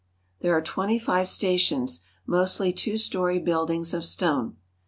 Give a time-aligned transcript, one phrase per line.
[0.39, 4.57] There are twenty five stations, mostly two story buildings of stone.